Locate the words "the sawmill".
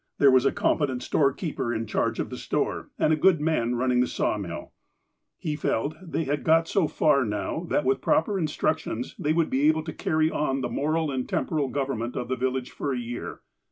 3.99-4.71